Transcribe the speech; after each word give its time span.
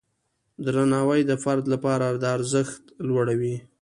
درناوی 0.65 1.21
د 1.29 1.31
فرد 1.43 1.65
لپاره 1.73 2.07
د 2.21 2.23
ارزښت 2.37 2.81
لوړوي. 3.07 3.55